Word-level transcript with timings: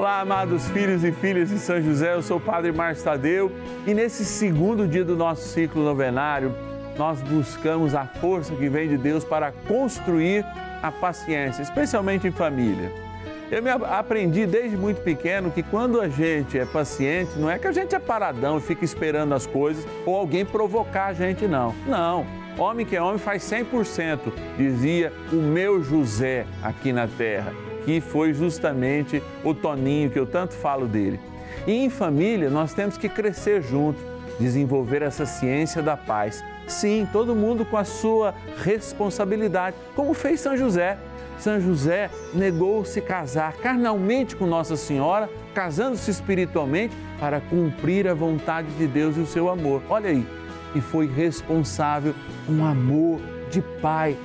Olá, 0.00 0.20
amados 0.20 0.66
filhos 0.70 1.04
e 1.04 1.12
filhas 1.12 1.50
de 1.50 1.58
São 1.58 1.78
José, 1.78 2.14
eu 2.14 2.22
sou 2.22 2.38
o 2.38 2.40
Padre 2.40 2.72
Márcio 2.72 3.04
Tadeu 3.04 3.52
e 3.86 3.92
nesse 3.92 4.24
segundo 4.24 4.88
dia 4.88 5.04
do 5.04 5.14
nosso 5.14 5.46
ciclo 5.46 5.84
novenário, 5.84 6.54
nós 6.96 7.20
buscamos 7.20 7.94
a 7.94 8.06
força 8.06 8.56
que 8.56 8.66
vem 8.66 8.88
de 8.88 8.96
Deus 8.96 9.24
para 9.24 9.52
construir 9.68 10.42
a 10.82 10.90
paciência, 10.90 11.60
especialmente 11.60 12.26
em 12.26 12.30
família. 12.30 12.90
Eu 13.50 13.62
me 13.62 13.68
aprendi 13.68 14.46
desde 14.46 14.74
muito 14.74 15.02
pequeno 15.02 15.50
que 15.50 15.62
quando 15.62 16.00
a 16.00 16.08
gente 16.08 16.58
é 16.58 16.64
paciente, 16.64 17.38
não 17.38 17.50
é 17.50 17.58
que 17.58 17.66
a 17.66 17.72
gente 17.72 17.94
é 17.94 17.98
paradão 17.98 18.56
e 18.56 18.62
fica 18.62 18.82
esperando 18.82 19.34
as 19.34 19.46
coisas 19.46 19.86
ou 20.06 20.16
alguém 20.16 20.46
provocar 20.46 21.08
a 21.08 21.12
gente, 21.12 21.46
não. 21.46 21.74
Não. 21.86 22.26
Homem 22.56 22.86
que 22.86 22.96
é 22.96 23.02
homem 23.02 23.18
faz 23.18 23.42
100%, 23.42 24.32
dizia 24.56 25.12
o 25.30 25.36
meu 25.36 25.82
José 25.82 26.46
aqui 26.62 26.90
na 26.90 27.06
terra 27.06 27.52
que 27.90 28.00
foi 28.00 28.32
justamente 28.32 29.20
o 29.42 29.52
Toninho, 29.52 30.10
que 30.10 30.18
eu 30.18 30.24
tanto 30.24 30.54
falo 30.54 30.86
dele. 30.86 31.18
E 31.66 31.72
em 31.72 31.90
família, 31.90 32.48
nós 32.48 32.72
temos 32.72 32.96
que 32.96 33.08
crescer 33.08 33.62
junto, 33.62 33.98
desenvolver 34.38 35.02
essa 35.02 35.26
ciência 35.26 35.82
da 35.82 35.96
paz. 35.96 36.44
Sim, 36.68 37.08
todo 37.12 37.34
mundo 37.34 37.64
com 37.64 37.76
a 37.76 37.82
sua 37.82 38.32
responsabilidade, 38.62 39.76
como 39.96 40.14
fez 40.14 40.38
São 40.38 40.56
José. 40.56 40.98
São 41.40 41.60
José 41.60 42.10
negou-se 42.32 43.00
casar 43.00 43.54
carnalmente 43.54 44.36
com 44.36 44.46
Nossa 44.46 44.76
Senhora, 44.76 45.28
casando-se 45.52 46.12
espiritualmente 46.12 46.94
para 47.18 47.40
cumprir 47.40 48.06
a 48.06 48.14
vontade 48.14 48.68
de 48.78 48.86
Deus 48.86 49.16
e 49.16 49.20
o 49.20 49.26
seu 49.26 49.48
amor. 49.48 49.82
Olha 49.88 50.10
aí, 50.10 50.24
e 50.76 50.80
foi 50.80 51.08
responsável 51.08 52.14
um 52.48 52.64
amor 52.64 53.20
de 53.50 53.60
pai 53.60 54.16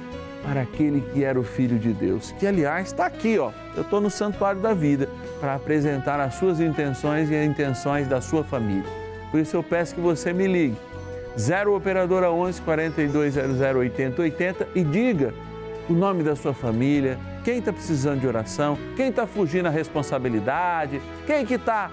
para 0.46 0.62
aquele 0.62 1.02
que 1.12 1.24
era 1.24 1.40
o 1.40 1.44
Filho 1.44 1.80
de 1.80 1.92
Deus, 1.92 2.32
que 2.34 2.46
aliás 2.46 2.88
está 2.88 3.08
aqui, 3.08 3.38
ó. 3.40 3.52
Eu 3.76 3.82
estou 3.82 4.00
no 4.00 4.12
Santuário 4.12 4.62
da 4.62 4.74
Vida 4.74 5.10
para 5.40 5.56
apresentar 5.56 6.20
as 6.20 6.36
suas 6.36 6.60
intenções 6.60 7.30
e 7.32 7.36
as 7.36 7.46
intenções 7.46 8.08
da 8.08 8.22
sua 8.22 8.44
família. 8.44 8.90
Por 9.32 9.40
isso 9.40 9.58
eu 9.58 9.64
peço 9.64 9.96
que 9.96 10.02
você 10.02 10.32
me 10.32 10.48
ligue 10.48 10.78
0 11.38 11.76
operadora 11.76 12.32
11 12.32 12.62
4200 12.62 13.60
80 13.60 14.22
80 14.22 14.68
e 14.76 14.84
diga 14.84 15.34
o 15.90 15.94
nome 15.94 16.24
da 16.24 16.36
sua 16.36 16.54
família, 16.54 17.20
quem 17.44 17.60
está 17.60 17.74
precisando 17.74 18.22
de 18.22 18.28
oração, 18.28 18.78
quem 18.96 19.10
está 19.10 19.28
fugindo 19.28 19.64
da 19.64 19.70
responsabilidade, 19.70 21.02
quem 21.28 21.46
que 21.46 21.56
está 21.56 21.92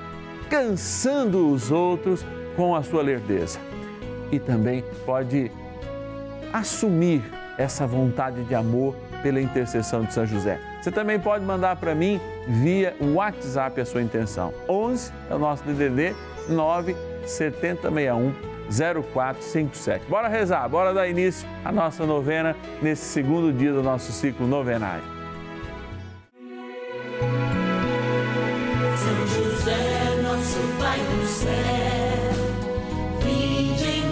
cansando 0.48 1.50
os 1.50 1.70
outros 1.70 2.24
com 2.56 2.76
a 2.76 2.82
sua 2.82 3.02
lerdeza. 3.02 3.58
E 4.30 4.38
também 4.38 4.84
pode 5.04 5.50
assumir 6.52 7.22
essa 7.58 7.86
vontade 7.86 8.44
de 8.44 8.54
amor 8.54 8.94
pela 9.22 9.40
intercessão 9.40 10.04
de 10.04 10.12
São 10.12 10.26
José. 10.26 10.58
Você 10.80 10.90
também 10.90 11.18
pode 11.18 11.44
mandar 11.44 11.76
para 11.76 11.94
mim 11.94 12.20
via 12.46 12.96
WhatsApp 13.00 13.80
a 13.80 13.84
sua 13.84 14.02
intenção. 14.02 14.52
11 14.68 15.12
é 15.30 15.34
o 15.34 15.38
nosso 15.38 15.62
DDD 15.64 16.14
9 16.48 16.96
7061 17.26 18.32
0457. 18.72 20.06
Bora 20.08 20.28
rezar, 20.28 20.66
bora 20.68 20.94
dar 20.94 21.08
início 21.08 21.48
à 21.64 21.70
nossa 21.70 22.06
novena 22.06 22.56
nesse 22.80 23.04
segundo 23.04 23.52
dia 23.52 23.72
do 23.72 23.82
nosso 23.82 24.12
ciclo 24.12 24.46
novenário. 24.46 25.04
Pai 30.78 30.98
do 30.98 31.26
céu, 31.26 31.48
vinde 33.22 33.84
em 33.84 34.10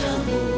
nos 0.00 0.57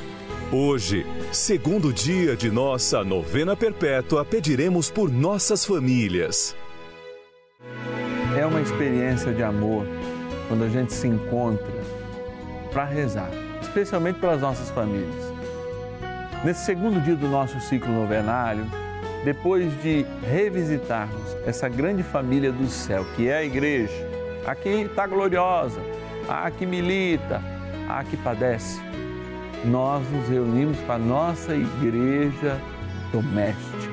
Hoje, 0.53 1.05
segundo 1.31 1.93
dia 1.93 2.35
de 2.35 2.51
nossa 2.51 3.05
novena 3.05 3.55
perpétua, 3.55 4.25
pediremos 4.25 4.91
por 4.91 5.09
nossas 5.09 5.63
famílias. 5.63 6.53
É 8.37 8.45
uma 8.45 8.59
experiência 8.59 9.33
de 9.33 9.41
amor 9.43 9.87
quando 10.49 10.65
a 10.65 10.67
gente 10.67 10.91
se 10.91 11.07
encontra 11.07 11.71
para 12.69 12.83
rezar, 12.83 13.31
especialmente 13.61 14.19
pelas 14.19 14.41
nossas 14.41 14.69
famílias. 14.71 15.23
Nesse 16.43 16.65
segundo 16.65 17.01
dia 17.01 17.15
do 17.15 17.29
nosso 17.29 17.57
ciclo 17.61 17.93
novenário, 17.93 18.65
depois 19.23 19.71
de 19.81 20.05
revisitarmos 20.29 21.33
essa 21.45 21.69
grande 21.69 22.03
família 22.03 22.51
do 22.51 22.67
céu, 22.67 23.05
que 23.15 23.29
é 23.29 23.37
a 23.37 23.43
igreja, 23.45 24.05
a 24.45 24.53
que 24.53 24.67
está 24.67 25.07
gloriosa, 25.07 25.79
a 26.27 26.51
que 26.51 26.65
milita, 26.65 27.41
a 27.87 28.03
que 28.03 28.17
padece, 28.17 28.81
nós 29.65 30.03
nos 30.09 30.27
reunimos 30.27 30.77
com 30.79 30.91
a 30.91 30.97
nossa 30.97 31.55
igreja 31.55 32.59
doméstica. 33.11 33.91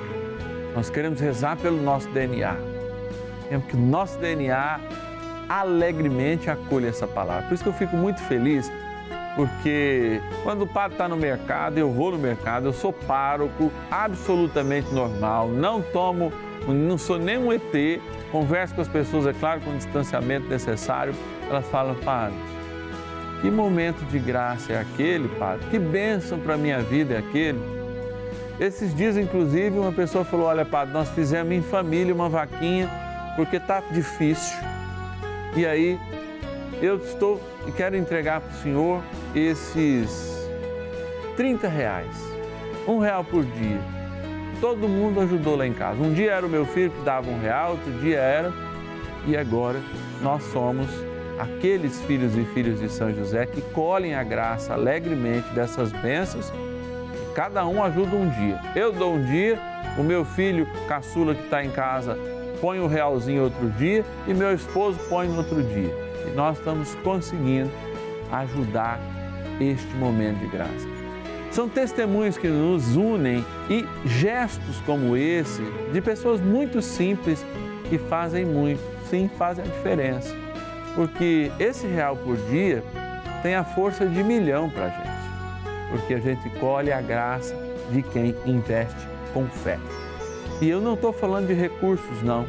Nós 0.75 0.89
queremos 0.89 1.21
rezar 1.21 1.57
pelo 1.57 1.83
nosso 1.83 2.09
DNA. 2.11 2.57
Queremos 3.45 3.67
que 3.67 3.77
o 3.77 3.81
nosso 3.81 4.19
DNA 4.19 4.81
alegremente 5.49 6.51
acolha 6.51 6.89
essa 6.89 7.07
palavra. 7.07 7.45
Por 7.49 7.55
isso 7.55 7.63
que 7.63 7.69
eu 7.69 7.75
fico 7.75 7.97
muito 7.97 8.21
feliz, 8.23 8.71
porque 9.35 10.21
quando 10.43 10.63
o 10.63 10.67
padre 10.67 10.95
está 10.95 11.09
no 11.09 11.17
mercado, 11.17 11.79
eu 11.79 11.91
vou 11.91 12.13
no 12.13 12.19
mercado, 12.19 12.67
eu 12.67 12.73
sou 12.73 12.93
pároco, 12.93 13.73
absolutamente 13.91 14.93
normal, 14.93 15.49
não 15.49 15.81
tomo, 15.81 16.33
não 16.67 16.99
sou 16.99 17.19
nem 17.19 17.39
um 17.39 17.53
ET, 17.53 18.01
converso 18.31 18.75
com 18.75 18.81
as 18.83 18.89
pessoas, 18.89 19.27
é 19.27 19.33
claro, 19.33 19.61
com 19.61 19.71
o 19.71 19.77
distanciamento 19.77 20.49
necessário. 20.49 21.15
Elas 21.49 21.67
falam, 21.69 21.95
padre, 21.97 22.37
que 23.41 23.51
momento 23.51 24.05
de 24.07 24.19
graça 24.19 24.73
é 24.73 24.81
aquele, 24.81 25.29
Padre? 25.29 25.67
Que 25.71 25.79
bênção 25.79 26.39
para 26.39 26.55
a 26.55 26.57
minha 26.57 26.81
vida 26.81 27.15
é 27.15 27.19
aquele? 27.19 27.59
Esses 28.59 28.95
dias, 28.95 29.17
inclusive, 29.17 29.79
uma 29.79 29.93
pessoa 29.93 30.25
falou: 30.25 30.47
Olha, 30.47 30.65
Padre, 30.65 30.93
nós 30.93 31.09
fizemos 31.11 31.53
em 31.53 31.63
família 31.63 32.13
uma 32.13 32.29
vaquinha 32.29 32.91
porque 33.37 33.57
está 33.57 33.81
difícil. 33.93 34.59
E 35.57 35.65
aí, 35.65 35.99
eu 36.83 36.97
estou 36.97 37.41
e 37.67 37.73
quero 37.73 37.97
entregar 37.97 38.41
para 38.41 38.51
o 38.51 38.63
Senhor 38.63 39.03
esses 39.35 40.49
30 41.37 41.69
reais, 41.69 42.17
um 42.87 42.99
real 42.99 43.23
por 43.23 43.45
dia. 43.45 43.81
Todo 44.61 44.89
mundo 44.89 45.21
ajudou 45.21 45.55
lá 45.55 45.67
em 45.67 45.73
casa. 45.73 46.01
Um 46.01 46.13
dia 46.13 46.33
era 46.33 46.45
o 46.45 46.49
meu 46.49 46.67
filho 46.67 46.91
que 46.91 47.03
dava 47.03 47.31
um 47.31 47.41
real, 47.41 47.73
outro 47.73 47.93
dia 48.01 48.19
era, 48.19 48.53
e 49.25 49.37
agora 49.37 49.81
nós 50.21 50.43
somos 50.45 50.89
aqueles 51.39 52.01
filhos 52.03 52.37
e 52.37 52.45
filhas 52.53 52.81
de 52.81 52.89
São 52.89 53.15
José 53.15 53.47
que 53.47 53.61
colhem 53.61 54.15
a 54.15 54.23
graça 54.23 54.75
alegremente 54.75 55.49
dessas 55.55 55.93
bênçãos 55.93 56.53
Cada 57.39 57.65
um 57.65 57.81
ajuda 57.85 58.17
um 58.17 58.29
dia. 58.31 58.61
Eu 58.75 58.91
dou 58.91 59.15
um 59.15 59.25
dia, 59.25 59.61
o 59.97 60.03
meu 60.03 60.25
filho 60.25 60.67
caçula 60.89 61.37
que 61.37 61.45
está 61.45 61.65
em 61.65 61.71
casa 61.71 62.19
põe 62.61 62.81
um 62.81 62.89
realzinho 62.89 63.45
outro 63.45 63.71
dia 63.79 64.05
e 64.27 64.35
meu 64.35 64.53
esposo 64.53 64.99
põe 65.09 65.29
no 65.29 65.37
outro 65.37 65.63
dia. 65.63 65.95
E 66.27 66.35
nós 66.35 66.59
estamos 66.59 66.97
conseguindo 66.97 67.71
ajudar 68.33 68.99
este 69.61 69.87
momento 69.95 70.41
de 70.41 70.49
graça. 70.49 70.89
São 71.53 71.69
testemunhos 71.69 72.37
que 72.37 72.49
nos 72.49 72.97
unem 72.97 73.45
e 73.71 73.87
gestos 74.05 74.81
como 74.85 75.17
esse, 75.17 75.63
de 75.93 76.01
pessoas 76.01 76.41
muito 76.41 76.83
simples 76.83 77.47
que 77.89 77.99
fazem 77.99 78.45
muito, 78.45 78.81
sim, 79.09 79.31
fazem 79.39 79.65
a 79.65 79.69
diferença. 79.69 80.48
Porque 80.95 81.51
esse 81.59 81.87
real 81.87 82.17
por 82.17 82.37
dia 82.49 82.83
tem 83.43 83.55
a 83.55 83.65
força 83.65 84.07
de 84.07 84.23
milhão 84.23 84.69
para 84.69 84.87
a 84.87 84.89
gente, 84.89 85.91
porque 85.91 86.15
a 86.15 86.21
gente 86.21 86.51
colhe 86.59 86.93
a 86.93 87.01
graça 87.01 87.55
de 87.91 88.03
quem 88.03 88.35
investe 88.45 89.07
com 89.33 89.47
fé. 89.47 89.79
E 90.61 90.69
eu 90.69 90.81
não 90.81 90.95
estou 90.95 91.13
falando 91.13 91.47
de 91.47 91.55
recursos, 91.55 92.23
não. 92.23 92.45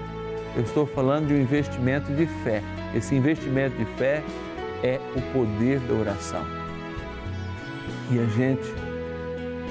Eu 0.55 0.63
estou 0.63 0.87
falando 0.87 1.27
de 1.27 1.33
um 1.35 1.39
investimento 1.39 2.11
de 2.11 2.25
fé. 2.43 2.63
Esse 2.95 3.13
investimento 3.13 3.77
de 3.77 3.85
fé 3.97 4.23
é 4.83 4.99
o 5.15 5.21
poder 5.31 5.79
da 5.81 5.93
oração. 5.93 6.43
E 8.09 8.19
a 8.19 8.25
gente 8.25 8.73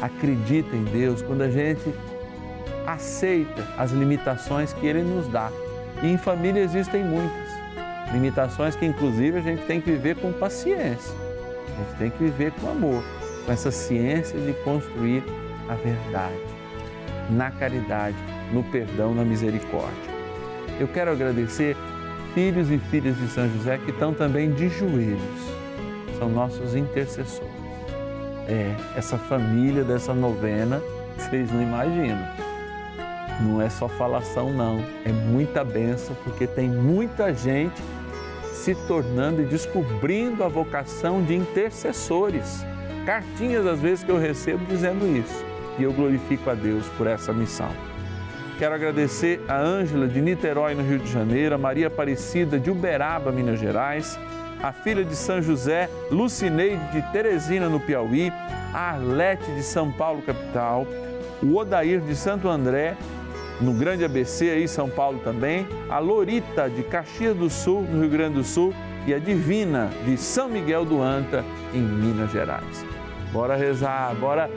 acredita 0.01 0.77
em 0.77 0.85
Deus 0.85 1.21
quando 1.21 1.43
a 1.43 1.51
gente 1.51 1.93
aceita 2.87 3.67
as 3.77 3.91
limitações 3.91 4.73
que 4.73 4.87
Ele 4.87 5.03
nos 5.03 5.27
dá. 5.29 5.51
E 6.01 6.07
em 6.07 6.17
família 6.17 6.63
existem 6.63 7.05
muitas 7.05 7.48
limitações 8.13 8.75
que, 8.77 8.87
inclusive, 8.87 9.39
a 9.39 9.43
gente 9.43 9.65
tem 9.65 9.81
que 9.81 9.91
viver 9.91 10.17
com 10.17 10.33
paciência. 10.33 11.15
A 11.67 11.83
gente 11.83 11.99
tem 11.99 12.11
que 12.11 12.25
viver 12.25 12.53
com 12.53 12.71
amor, 12.71 13.03
com 13.45 13.53
essa 13.53 13.71
ciência 13.71 14.39
de 14.39 14.53
construir 14.65 15.23
a 15.69 15.75
verdade, 15.75 16.41
na 17.31 17.51
caridade, 17.51 18.17
no 18.53 18.63
perdão, 18.65 19.15
na 19.15 19.25
misericórdia. 19.25 20.19
Eu 20.81 20.89
quero 20.89 21.11
agradecer 21.11 21.77
filhos 22.35 22.71
e 22.71 22.79
filhas 22.79 23.17
de 23.17 23.29
São 23.29 23.49
José 23.51 23.79
que 23.79 23.91
estão 23.91 24.15
também 24.15 24.51
de 24.53 24.69
joelhos, 24.69 25.21
são 26.19 26.29
nossos 26.29 26.75
intercessores. 26.75 27.59
É, 28.47 28.75
essa 28.97 29.19
família 29.19 29.85
dessa 29.85 30.15
novena, 30.15 30.81
vocês 31.17 31.53
não 31.53 31.63
imaginam. 31.63 32.27
Não 33.43 33.61
é 33.63 33.69
só 33.69 33.89
falação, 33.89 34.51
não. 34.53 34.83
É 35.05 35.13
muita 35.13 35.63
benção, 35.63 36.17
porque 36.25 36.47
tem 36.47 36.69
muita 36.69 37.33
gente 37.35 37.81
se 38.59 38.75
tornando 38.87 39.41
e 39.41 39.47
descobrindo 39.47 40.43
a 40.43 40.49
vocação 40.49 41.23
de 41.23 41.35
intercessores. 41.35 42.65
Cartinhas, 43.07 43.67
às 43.67 43.81
vezes, 43.81 44.05
que 44.05 44.11
eu 44.11 44.19
recebo 44.19 44.65
dizendo 44.67 45.07
isso. 45.07 45.45
E 45.79 45.85
eu 45.85 45.93
glorifico 45.93 46.51
a 46.51 46.55
Deus 46.55 46.85
por 46.99 47.07
essa 47.07 47.33
missão. 47.33 47.71
Quero 48.59 48.75
agradecer 48.75 49.41
a 49.47 49.57
Ângela 49.57 50.09
de 50.09 50.21
Niterói, 50.21 50.75
no 50.75 50.83
Rio 50.83 50.99
de 50.99 51.11
Janeiro, 51.11 51.55
a 51.55 51.59
Maria 51.59 51.87
Aparecida 51.87 52.59
de 52.59 52.71
Uberaba, 52.71 53.31
Minas 53.31 53.61
Gerais, 53.61 54.19
a 54.61 54.73
filha 54.73 55.05
de 55.05 55.15
São 55.15 55.41
José, 55.41 55.89
Lucineide 56.11 56.85
de 56.91 57.01
Teresina, 57.13 57.69
no 57.69 57.79
Piauí, 57.79 58.33
a 58.75 58.91
Arlete 58.91 59.51
de 59.53 59.63
São 59.63 59.93
Paulo, 59.93 60.21
capital, 60.23 60.85
o 61.41 61.57
Odair 61.57 62.01
de 62.01 62.17
Santo 62.17 62.49
André, 62.49 62.97
no 63.61 63.73
Grande 63.73 64.05
ABC, 64.05 64.51
aí 64.51 64.69
São 64.69 64.89
Paulo 64.89 65.19
também, 65.19 65.67
a 65.89 65.99
Lorita 65.99 66.71
de 66.71 66.83
Caxias 66.83 67.37
do 67.37 67.51
Sul, 67.51 67.83
no 67.83 68.01
Rio 68.01 68.11
Grande 68.11 68.35
do 68.35 68.45
Sul, 68.45 68.73
e 69.07 69.15
a 69.15 69.19
Divina 69.19 69.91
de 70.05 70.17
São 70.17 70.49
Miguel 70.49 70.85
do 70.85 71.03
Anta, 71.03 71.45
em 71.75 71.81
Minas 71.81 72.31
Gerais. 72.31 72.85
Bora 73.33 73.57
rezar, 73.57 74.15
bora 74.15 74.51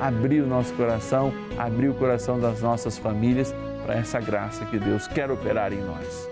abrir 0.00 0.40
o 0.40 0.46
nosso 0.46 0.72
coração, 0.74 1.32
abrir 1.56 1.88
o 1.88 1.94
coração 1.94 2.40
das 2.40 2.60
nossas 2.60 2.98
famílias 2.98 3.54
para 3.84 3.96
essa 3.96 4.20
graça 4.20 4.64
que 4.66 4.78
Deus 4.78 5.06
quer 5.06 5.30
operar 5.30 5.72
em 5.72 5.80
nós. 5.80 6.28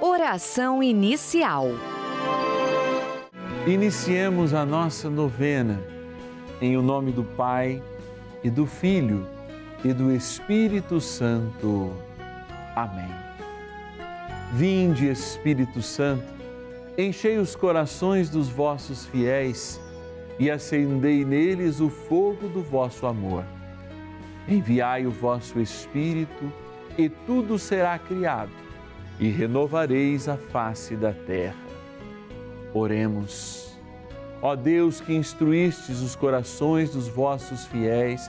Oração 0.00 0.82
inicial. 0.82 1.68
Iniciemos 3.66 4.54
a 4.54 4.64
nossa 4.64 5.10
novena 5.10 5.80
em 6.60 6.76
o 6.76 6.82
nome 6.82 7.12
do 7.12 7.24
Pai 7.24 7.82
e 8.42 8.48
do 8.48 8.64
Filho 8.64 9.26
e 9.84 9.92
do 9.92 10.12
Espírito 10.12 11.00
Santo. 11.00 11.92
Amém. 12.74 13.10
Vinde, 14.52 15.08
Espírito 15.08 15.82
Santo, 15.82 16.24
enchei 16.96 17.38
os 17.38 17.54
corações 17.56 18.30
dos 18.30 18.48
vossos 18.48 19.06
fiéis 19.06 19.80
e 20.38 20.50
acendei 20.50 21.24
neles 21.24 21.80
o 21.80 21.88
fogo 21.88 22.48
do 22.48 22.62
vosso 22.62 23.06
amor. 23.06 23.44
Enviai 24.48 25.06
o 25.06 25.10
vosso 25.10 25.60
Espírito 25.60 26.52
e 26.96 27.08
tudo 27.08 27.58
será 27.58 27.98
criado 27.98 28.52
e 29.18 29.28
renovareis 29.28 30.28
a 30.28 30.36
face 30.36 30.94
da 30.94 31.12
terra. 31.12 31.56
Oremos. 32.72 33.76
Ó 34.42 34.54
Deus 34.54 35.00
que 35.00 35.14
instruístes 35.14 36.00
os 36.00 36.14
corações 36.14 36.90
dos 36.90 37.08
vossos 37.08 37.64
fiéis 37.66 38.28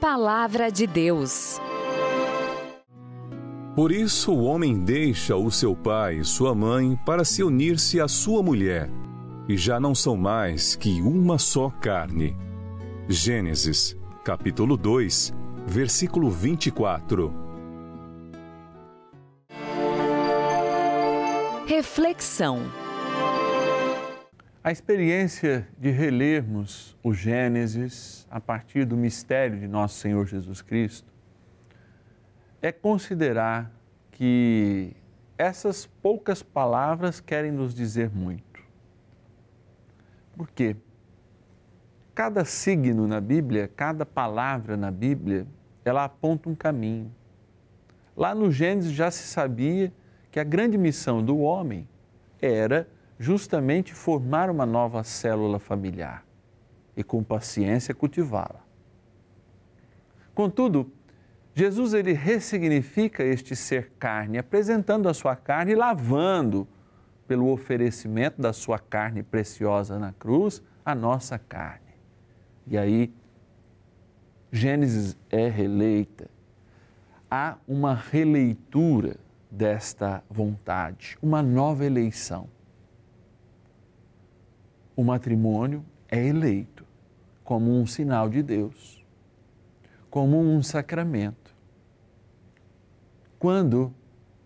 Palavra 0.00 0.72
de 0.72 0.86
Deus. 0.86 1.60
Por 3.76 3.92
isso 3.92 4.32
o 4.32 4.44
homem 4.44 4.78
deixa 4.82 5.36
o 5.36 5.50
seu 5.50 5.76
pai 5.76 6.20
e 6.20 6.24
sua 6.24 6.54
mãe 6.54 6.98
para 7.04 7.22
se 7.22 7.42
unir-se 7.42 8.00
à 8.00 8.08
sua 8.08 8.42
mulher, 8.42 8.88
e 9.46 9.58
já 9.58 9.78
não 9.78 9.94
são 9.94 10.16
mais 10.16 10.74
que 10.74 11.02
uma 11.02 11.38
só 11.38 11.68
carne. 11.68 12.34
Gênesis, 13.10 13.94
capítulo 14.24 14.74
2, 14.74 15.34
versículo 15.66 16.30
24. 16.30 17.34
Reflexão. 21.66 22.62
A 24.62 24.70
experiência 24.70 25.66
de 25.78 25.90
relermos 25.90 26.94
o 27.02 27.14
Gênesis 27.14 28.26
a 28.30 28.38
partir 28.38 28.84
do 28.84 28.94
mistério 28.94 29.58
de 29.58 29.66
nosso 29.66 29.94
Senhor 29.94 30.26
Jesus 30.26 30.60
Cristo 30.60 31.10
é 32.60 32.70
considerar 32.70 33.72
que 34.10 34.94
essas 35.38 35.86
poucas 35.86 36.42
palavras 36.42 37.20
querem 37.20 37.50
nos 37.50 37.74
dizer 37.74 38.10
muito. 38.10 38.62
Por 40.36 40.50
quê? 40.50 40.76
Cada 42.14 42.44
signo 42.44 43.08
na 43.08 43.18
Bíblia, 43.18 43.66
cada 43.66 44.04
palavra 44.04 44.76
na 44.76 44.90
Bíblia, 44.90 45.46
ela 45.82 46.04
aponta 46.04 46.50
um 46.50 46.54
caminho. 46.54 47.10
Lá 48.14 48.34
no 48.34 48.50
Gênesis 48.50 48.92
já 48.92 49.10
se 49.10 49.26
sabia 49.26 49.90
que 50.30 50.38
a 50.38 50.44
grande 50.44 50.76
missão 50.76 51.24
do 51.24 51.38
homem 51.38 51.88
era 52.42 52.86
justamente 53.20 53.92
formar 53.92 54.48
uma 54.48 54.64
nova 54.64 55.04
célula 55.04 55.58
familiar 55.58 56.24
e 56.96 57.04
com 57.04 57.22
paciência 57.22 57.94
cultivá-la. 57.94 58.64
Contudo, 60.34 60.90
Jesus 61.54 61.92
ele 61.92 62.14
ressignifica 62.14 63.22
este 63.22 63.54
ser 63.54 63.92
carne, 63.98 64.38
apresentando 64.38 65.06
a 65.06 65.12
sua 65.12 65.36
carne 65.36 65.72
e 65.72 65.74
lavando 65.74 66.66
pelo 67.28 67.50
oferecimento 67.50 68.40
da 68.40 68.54
sua 68.54 68.78
carne 68.78 69.22
preciosa 69.22 69.98
na 69.98 70.14
cruz 70.14 70.62
a 70.82 70.94
nossa 70.94 71.38
carne. 71.38 71.92
E 72.66 72.78
aí 72.78 73.12
Gênesis 74.50 75.14
é 75.28 75.46
releita. 75.46 76.30
Há 77.30 77.58
uma 77.68 77.94
releitura 77.94 79.16
desta 79.50 80.24
vontade, 80.30 81.18
uma 81.20 81.42
nova 81.42 81.84
eleição. 81.84 82.48
O 85.00 85.02
matrimônio 85.02 85.82
é 86.10 86.22
eleito 86.26 86.84
como 87.42 87.74
um 87.74 87.86
sinal 87.86 88.28
de 88.28 88.42
Deus, 88.42 89.02
como 90.10 90.38
um 90.38 90.62
sacramento. 90.62 91.56
Quando 93.38 93.94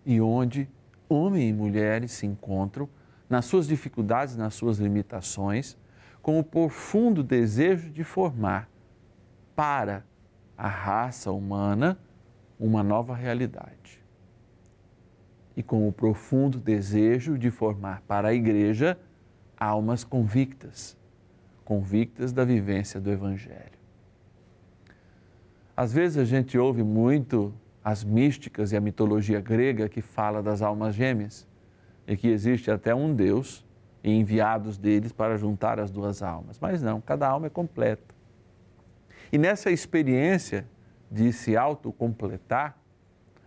e 0.07 0.21
onde 0.21 0.71
homem 1.09 1.49
e 1.49 1.53
mulher 1.53 2.09
se 2.09 2.25
encontram 2.25 2.89
nas 3.29 3.47
suas 3.47 3.67
dificuldades, 3.67 4.37
nas 4.37 4.55
suas 4.55 4.79
limitações, 4.79 5.77
com 6.23 6.39
o 6.39 6.45
profundo 6.45 7.25
desejo 7.25 7.91
de 7.91 8.05
formar 8.05 8.71
para 9.57 10.05
a 10.57 10.69
raça 10.69 11.33
humana 11.33 11.99
uma 12.61 12.85
nova 12.85 13.13
realidade. 13.13 14.01
E 15.57 15.65
com 15.65 15.89
o 15.89 15.93
profundo 15.93 16.61
desejo 16.61 17.37
de 17.37 17.51
formar 17.51 18.03
para 18.07 18.29
a 18.29 18.35
igreja 18.35 18.97
almas 19.59 20.05
convictas, 20.05 20.97
convictas 21.65 22.33
da 22.33 22.45
vivência 22.45 23.01
do 23.01 23.11
Evangelho. 23.11 23.79
Às 25.77 25.93
vezes 25.93 26.19
a 26.19 26.25
gente 26.25 26.57
ouve 26.57 26.83
muito 26.83 27.53
as 27.83 28.05
místicas 28.05 28.73
e 28.73 28.77
a 28.77 28.81
mitologia 28.81 29.41
grega 29.41 29.89
que 29.89 30.01
fala 30.01 30.43
das 30.43 30.63
almas 30.63 30.95
gêmeas 30.95 31.47
e 32.07 32.17
que 32.17 32.29
existe 32.29 32.71
até 32.71 32.95
um 32.95 33.15
Deus 33.15 33.65
e 34.03 34.11
enviados 34.11 34.79
deles 34.79 35.13
para 35.13 35.37
juntar 35.37 35.81
as 35.81 35.91
duas 35.91 36.23
almas. 36.23 36.59
Mas 36.61 36.83
não, 36.83 37.01
cada 37.01 37.29
alma 37.29 37.47
é 37.47 37.51
completa. 37.51 38.15
E 39.33 39.39
nessa 39.39 39.71
experiência 39.71 40.67
de 41.11 41.33
se 41.33 41.57
autocompletar, 41.57 42.79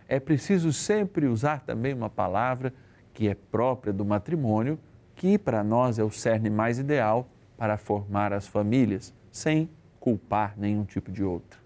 é 0.06 0.18
preciso 0.18 0.72
sempre 0.72 1.26
usar 1.26 1.60
também 1.60 1.94
uma 1.94 2.10
palavra 2.10 2.72
que 3.12 3.28
é 3.28 3.34
própria 3.34 3.92
do 3.92 4.04
matrimônio, 4.04 4.78
que 5.18 5.36
para 5.36 5.64
nós 5.64 5.98
é 5.98 6.04
o 6.04 6.10
cerne 6.10 6.48
mais 6.48 6.78
ideal 6.78 7.28
para 7.56 7.76
formar 7.76 8.32
as 8.32 8.46
famílias, 8.46 9.12
sem 9.32 9.68
culpar 9.98 10.54
nenhum 10.56 10.84
tipo 10.84 11.10
de 11.10 11.24
outro. 11.24 11.60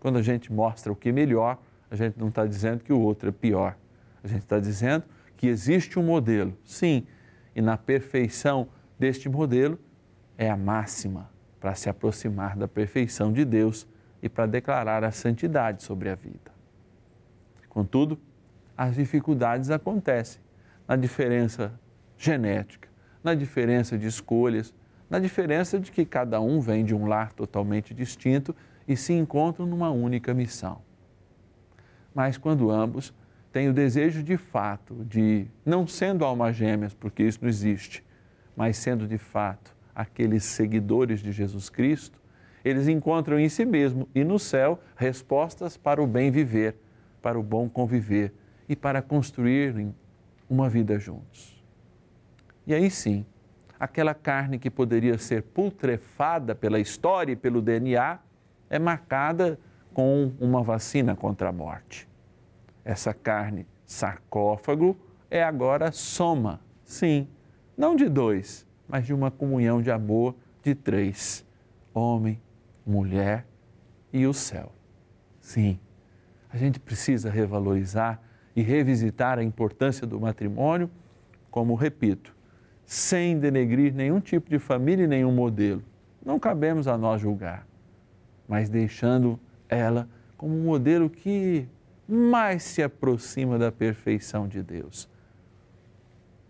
Quando 0.00 0.16
a 0.16 0.22
gente 0.22 0.50
mostra 0.50 0.90
o 0.90 0.96
que 0.96 1.10
é 1.10 1.12
melhor, 1.12 1.58
a 1.90 1.94
gente 1.94 2.18
não 2.18 2.28
está 2.28 2.46
dizendo 2.46 2.82
que 2.82 2.92
o 2.92 2.98
outro 2.98 3.28
é 3.28 3.32
pior. 3.32 3.76
A 4.22 4.26
gente 4.26 4.44
está 4.44 4.58
dizendo 4.58 5.04
que 5.36 5.46
existe 5.46 5.98
um 5.98 6.02
modelo, 6.02 6.56
sim, 6.64 7.06
e 7.54 7.60
na 7.60 7.76
perfeição 7.76 8.66
deste 8.98 9.28
modelo 9.28 9.78
é 10.38 10.48
a 10.48 10.56
máxima 10.56 11.30
para 11.60 11.74
se 11.74 11.90
aproximar 11.90 12.56
da 12.56 12.66
perfeição 12.66 13.30
de 13.30 13.44
Deus 13.44 13.86
e 14.22 14.28
para 14.28 14.46
declarar 14.46 15.04
a 15.04 15.10
santidade 15.10 15.82
sobre 15.82 16.08
a 16.08 16.14
vida. 16.14 16.50
Contudo, 17.68 18.18
as 18.74 18.94
dificuldades 18.94 19.70
acontecem 19.70 20.40
na 20.88 20.96
diferença 20.96 21.78
genética, 22.16 22.88
na 23.22 23.34
diferença 23.34 23.96
de 23.96 24.06
escolhas, 24.06 24.74
na 25.08 25.18
diferença 25.18 25.78
de 25.78 25.92
que 25.92 26.04
cada 26.04 26.40
um 26.40 26.60
vem 26.60 26.84
de 26.84 26.94
um 26.94 27.06
lar 27.06 27.32
totalmente 27.32 27.94
distinto 27.94 28.54
e 28.86 28.96
se 28.96 29.12
encontram 29.12 29.66
numa 29.66 29.90
única 29.90 30.34
missão. 30.34 30.82
Mas 32.14 32.36
quando 32.36 32.70
ambos 32.70 33.14
têm 33.52 33.68
o 33.68 33.72
desejo 33.72 34.22
de 34.22 34.36
fato 34.36 35.04
de, 35.04 35.46
não 35.64 35.86
sendo 35.86 36.24
almas 36.24 36.56
gêmeas, 36.56 36.94
porque 36.94 37.22
isso 37.22 37.38
não 37.42 37.48
existe, 37.48 38.04
mas 38.56 38.76
sendo 38.76 39.06
de 39.06 39.18
fato 39.18 39.74
aqueles 39.94 40.44
seguidores 40.44 41.20
de 41.20 41.32
Jesus 41.32 41.68
Cristo, 41.68 42.20
eles 42.64 42.88
encontram 42.88 43.38
em 43.38 43.48
si 43.48 43.64
mesmo 43.64 44.08
e 44.14 44.24
no 44.24 44.38
céu 44.38 44.80
respostas 44.96 45.76
para 45.76 46.02
o 46.02 46.06
bem 46.06 46.30
viver, 46.30 46.76
para 47.20 47.38
o 47.38 47.42
bom 47.42 47.68
conviver 47.68 48.32
e 48.68 48.74
para 48.74 49.02
construírem 49.02 49.94
uma 50.48 50.68
vida 50.68 50.98
juntos. 50.98 51.53
E 52.66 52.74
aí 52.74 52.90
sim, 52.90 53.26
aquela 53.78 54.14
carne 54.14 54.58
que 54.58 54.70
poderia 54.70 55.18
ser 55.18 55.42
putrefada 55.42 56.54
pela 56.54 56.80
história 56.80 57.32
e 57.32 57.36
pelo 57.36 57.60
DNA 57.60 58.18
é 58.70 58.78
marcada 58.78 59.58
com 59.92 60.32
uma 60.40 60.62
vacina 60.62 61.14
contra 61.14 61.50
a 61.50 61.52
morte. 61.52 62.08
Essa 62.84 63.12
carne 63.14 63.66
sarcófago 63.86 64.96
é 65.30 65.42
agora 65.42 65.92
soma, 65.92 66.60
sim, 66.84 67.28
não 67.76 67.94
de 67.94 68.08
dois, 68.08 68.66
mas 68.88 69.06
de 69.06 69.12
uma 69.12 69.30
comunhão 69.30 69.82
de 69.82 69.90
amor 69.90 70.34
de 70.62 70.74
três: 70.74 71.44
homem, 71.92 72.40
mulher 72.86 73.46
e 74.12 74.26
o 74.26 74.32
céu. 74.32 74.72
Sim, 75.40 75.78
a 76.50 76.56
gente 76.56 76.80
precisa 76.80 77.30
revalorizar 77.30 78.20
e 78.56 78.62
revisitar 78.62 79.38
a 79.38 79.42
importância 79.42 80.06
do 80.06 80.20
matrimônio, 80.20 80.90
como 81.50 81.74
repito, 81.74 82.33
sem 82.86 83.38
denegrir 83.38 83.94
nenhum 83.94 84.20
tipo 84.20 84.50
de 84.50 84.58
família 84.58 85.04
e 85.04 85.08
nenhum 85.08 85.32
modelo. 85.32 85.82
Não 86.24 86.38
cabemos 86.38 86.86
a 86.88 86.96
nós 86.96 87.20
julgar, 87.20 87.66
mas 88.48 88.68
deixando 88.68 89.38
ela 89.68 90.08
como 90.36 90.54
um 90.54 90.64
modelo 90.64 91.08
que 91.08 91.66
mais 92.08 92.62
se 92.62 92.82
aproxima 92.82 93.58
da 93.58 93.72
perfeição 93.72 94.46
de 94.46 94.62
Deus. 94.62 95.08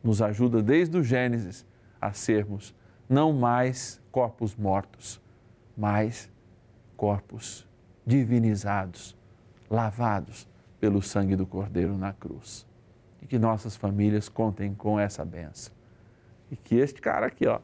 Nos 0.02 0.20
ajuda 0.20 0.62
desde 0.62 0.98
o 0.98 1.02
Gênesis 1.02 1.64
a 2.00 2.12
sermos 2.12 2.74
não 3.08 3.32
mais 3.32 4.00
corpos 4.10 4.54
mortos, 4.56 5.20
mas 5.76 6.30
corpos 6.96 7.66
divinizados, 8.06 9.16
lavados 9.70 10.48
pelo 10.78 11.00
sangue 11.00 11.36
do 11.36 11.46
Cordeiro 11.46 11.96
na 11.96 12.12
cruz. 12.12 12.66
E 13.22 13.26
que 13.26 13.38
nossas 13.38 13.74
famílias 13.74 14.28
contem 14.28 14.74
com 14.74 15.00
essa 15.00 15.24
benção. 15.24 15.72
E 16.54 16.56
que 16.56 16.76
este 16.76 17.00
cara 17.00 17.26
aqui, 17.26 17.48
ó, 17.48 17.58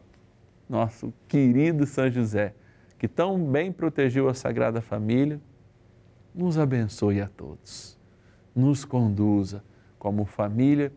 nosso 0.68 1.14
querido 1.28 1.86
São 1.86 2.10
José, 2.10 2.54
que 2.98 3.06
tão 3.06 3.40
bem 3.40 3.70
protegeu 3.70 4.28
a 4.28 4.34
Sagrada 4.34 4.80
Família, 4.80 5.40
nos 6.34 6.58
abençoe 6.58 7.20
a 7.20 7.28
todos. 7.28 7.96
Nos 8.52 8.84
conduza 8.84 9.62
como 9.96 10.24
família 10.24 10.92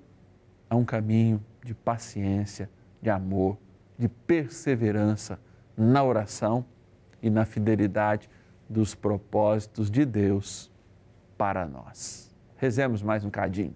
a 0.67 0.75
um 0.75 0.83
caminho 0.83 1.39
de 1.63 1.75
paciência, 1.75 2.67
de 2.99 3.11
amor, 3.11 3.59
de 3.95 4.09
perseverança 4.09 5.39
na 5.77 6.03
oração 6.03 6.65
e 7.21 7.29
na 7.29 7.45
fidelidade 7.45 8.27
dos 8.67 8.95
propósitos 8.95 9.91
de 9.91 10.03
Deus 10.03 10.71
para 11.37 11.67
nós. 11.67 12.35
Rezemos 12.55 13.03
mais 13.03 13.23
um 13.23 13.29
cadinho. 13.29 13.75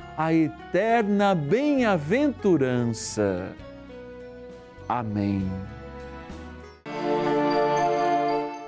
a 0.23 0.31
eterna 0.31 1.33
bem-aventurança. 1.33 3.55
Amém. 4.87 5.49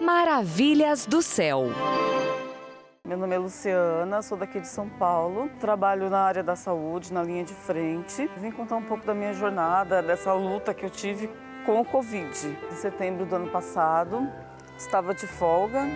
Maravilhas 0.01 1.05
do 1.05 1.21
céu. 1.21 1.65
Meu 3.07 3.19
nome 3.19 3.35
é 3.35 3.37
Luciana, 3.37 4.23
sou 4.23 4.35
daqui 4.35 4.59
de 4.59 4.67
São 4.67 4.89
Paulo, 4.89 5.47
trabalho 5.59 6.09
na 6.09 6.21
área 6.21 6.41
da 6.41 6.55
saúde, 6.55 7.13
na 7.13 7.21
linha 7.21 7.43
de 7.43 7.53
frente. 7.53 8.27
Vim 8.37 8.49
contar 8.49 8.77
um 8.77 8.83
pouco 8.83 9.05
da 9.05 9.13
minha 9.13 9.33
jornada, 9.33 10.01
dessa 10.01 10.33
luta 10.33 10.73
que 10.73 10.83
eu 10.83 10.89
tive 10.89 11.29
com 11.67 11.79
o 11.79 11.85
Covid. 11.85 12.57
Em 12.71 12.75
setembro 12.75 13.27
do 13.27 13.35
ano 13.35 13.51
passado, 13.51 14.27
estava 14.75 15.13
de 15.13 15.27
folga, 15.27 15.87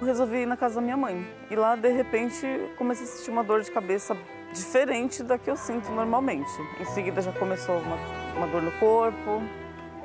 resolvi 0.00 0.38
ir 0.38 0.46
na 0.46 0.56
casa 0.56 0.76
da 0.76 0.80
minha 0.80 0.96
mãe. 0.96 1.30
E 1.50 1.54
lá, 1.54 1.76
de 1.76 1.90
repente, 1.90 2.46
comecei 2.78 3.04
a 3.04 3.08
sentir 3.08 3.30
uma 3.30 3.44
dor 3.44 3.60
de 3.60 3.70
cabeça 3.70 4.16
diferente 4.54 5.22
da 5.22 5.36
que 5.36 5.50
eu 5.50 5.56
sinto 5.56 5.90
normalmente. 5.90 6.48
Em 6.80 6.84
seguida 6.86 7.20
já 7.20 7.32
começou 7.32 7.76
uma, 7.78 7.96
uma 8.36 8.46
dor 8.46 8.62
no 8.62 8.72
corpo, 8.72 9.42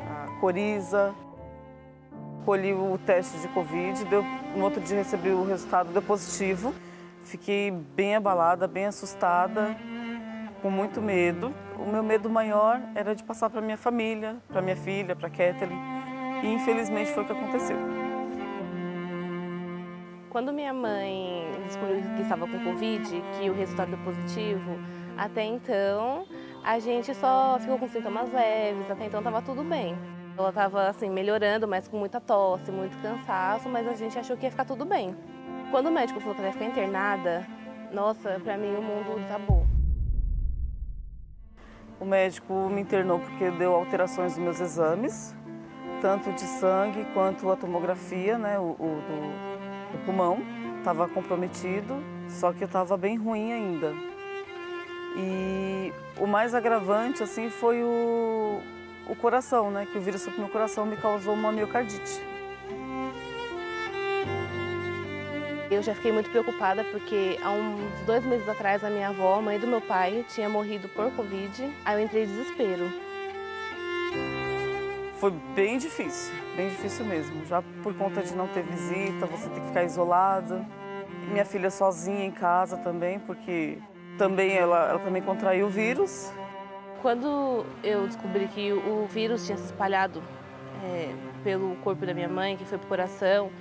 a 0.10 0.39
coriza. 0.39 1.13
Colhi 2.46 2.74
o 2.74 2.98
teste 3.06 3.38
de 3.39 3.48
Covid, 3.50 4.06
deu, 4.06 4.24
no 4.56 4.63
outro 4.63 4.82
dia 4.82 4.98
recebi 4.98 5.29
o 5.29 5.46
resultado, 5.46 5.92
deu 5.92 6.01
positivo. 6.01 6.74
Fiquei 7.24 7.70
bem 7.70 8.16
abalada, 8.16 8.68
bem 8.68 8.88
assustada, 8.88 9.77
com 10.62 10.72
muito 10.72 11.00
medo. 11.00 11.53
O 11.77 11.85
meu 11.85 12.01
medo 12.01 12.29
maior 12.29 12.81
era 12.96 13.14
de 13.14 13.24
passar 13.24 13.50
para 13.50 13.62
minha 13.62 13.77
família, 13.77 14.38
para 14.48 14.62
minha 14.62 14.75
filha, 14.75 15.16
para 15.16 15.29
Kathleen. 15.29 15.77
E 16.42 16.48
infelizmente 16.48 17.12
foi 17.12 17.24
o 17.24 17.25
que 17.25 17.33
aconteceu. 17.33 18.08
Quando 20.29 20.53
minha 20.53 20.72
mãe 20.72 21.50
descobriu 21.65 22.01
que 22.15 22.22
estava 22.22 22.48
com 22.48 22.63
Covid, 22.63 23.24
que 23.33 23.50
o 23.50 23.53
resultado 23.53 23.89
deu 23.89 24.00
positivo, 24.00 24.77
até 25.18 25.44
então 25.44 26.27
a 26.63 26.77
gente 26.77 27.15
só 27.15 27.57
ficou 27.59 27.79
com 27.79 27.87
sintomas 27.87 28.31
leves, 28.31 28.92
até 28.92 29.05
então 29.05 29.22
estava 29.22 29.42
tudo 29.42 29.63
bem. 29.63 29.98
Ela 30.37 30.50
estava 30.50 30.87
assim 30.87 31.09
melhorando, 31.09 31.68
mas 31.68 31.87
com 31.87 31.98
muita 31.98 32.22
tosse, 32.22 32.72
muito 32.72 32.96
cansaço, 33.01 33.68
mas 33.68 33.87
a 33.87 33.96
gente 33.96 34.20
achou 34.20 34.37
que 34.37 34.46
ia 34.46 34.51
ficar 34.51 34.65
tudo 34.65 34.85
bem. 34.85 35.15
Quando 35.72 35.87
o 35.87 35.92
médico 35.92 36.20
falou 36.20 36.35
que 36.35 36.42
ela 36.42 36.50
ia 36.50 36.53
ficar 36.53 36.65
internada, 36.65 37.48
nossa, 37.92 38.39
para 38.39 38.55
mim 38.55 38.75
o 38.75 38.81
mundo 38.83 39.20
desabou. 39.22 39.65
O 42.00 42.05
médico 42.05 42.53
me 42.70 42.81
internou 42.81 43.20
porque 43.20 43.50
deu 43.50 43.74
alterações 43.74 44.37
nos 44.37 44.44
meus 44.44 44.59
exames, 44.61 45.35
tanto 46.01 46.31
de 46.31 46.42
sangue 46.42 47.03
quanto 47.15 47.50
a 47.50 47.55
tomografia, 47.55 48.37
né, 48.37 48.59
o, 48.59 48.72
o 48.72 48.75
do, 48.77 49.49
do 49.91 49.97
pulmão, 50.05 50.39
estava 50.77 51.07
comprometido, 51.07 52.01
só 52.27 52.53
que 52.53 52.63
eu 52.63 52.67
estava 52.67 52.95
bem 52.97 53.17
ruim 53.17 53.51
ainda. 53.51 53.93
E 55.15 55.93
o 56.17 56.27
mais 56.27 56.53
agravante 56.53 57.23
assim 57.23 57.49
foi 57.49 57.83
o, 57.83 58.61
o 59.07 59.15
coração, 59.15 59.71
né, 59.71 59.87
que 59.91 59.97
o 59.97 60.01
vírus 60.01 60.25
no 60.37 60.49
coração 60.49 60.85
me 60.85 60.95
causou 60.97 61.33
uma 61.33 61.51
miocardite. 61.51 62.21
Eu 65.71 65.83
já 65.83 65.93
fiquei 65.93 66.11
muito 66.11 66.31
preocupada 66.31 66.83
porque 66.85 67.37
há 67.43 67.51
uns 67.51 68.05
dois 68.05 68.23
meses 68.25 68.49
atrás 68.49 68.83
a 68.83 68.89
minha 68.89 69.09
avó, 69.09 69.39
mãe 69.39 69.59
do 69.59 69.67
meu 69.67 69.81
pai, 69.81 70.25
tinha 70.27 70.49
morrido 70.49 70.89
por 70.89 71.11
Covid. 71.11 71.71
Aí 71.85 71.95
eu 71.95 72.03
entrei 72.03 72.23
em 72.23 72.25
desespero. 72.25 73.08
Foi 75.20 75.32
bem 75.53 75.77
difícil, 75.77 76.34
bem 76.55 76.70
difícil 76.70 77.03
mesmo. 77.05 77.46
Já 77.46 77.62
por 77.84 77.94
conta 77.94 78.24
de 78.24 78.34
não 78.34 78.48
ter 78.48 78.64
visita, 78.64 79.25
você 79.25 79.50
tem 79.50 79.60
que 79.60 79.68
ficar 79.68 79.84
isolada. 79.84 80.66
Minha 81.29 81.44
filha 81.44 81.70
sozinha 81.70 82.24
em 82.24 82.32
casa 82.32 82.77
também, 82.77 83.20
porque 83.20 83.79
também 84.18 84.55
ela, 84.55 84.92
ela 84.92 85.00
também 85.00 85.22
contraiu 85.22 85.68
o 85.68 85.70
vírus. 85.70 86.32
Quando 87.01 87.66
eu 87.84 88.08
descobri 88.08 88.48
que 88.48 88.72
o 88.72 89.08
vírus 89.08 89.46
tinha 89.46 89.58
se 89.58 89.66
espalhado 89.66 90.24
é, 90.86 91.14
pelo 91.44 91.75
corpo 91.77 92.05
da 92.05 92.14
minha 92.14 92.29
mãe, 92.29 92.55
que 92.55 92.64
foi 92.64 92.77
pro 92.77 92.88
coração, 92.88 93.51